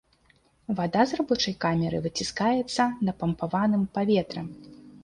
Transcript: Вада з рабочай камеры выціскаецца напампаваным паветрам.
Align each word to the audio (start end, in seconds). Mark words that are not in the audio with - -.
Вада 0.79 1.03
з 1.11 1.17
рабочай 1.19 1.55
камеры 1.65 2.01
выціскаецца 2.07 2.83
напампаваным 3.11 3.87
паветрам. 4.01 4.55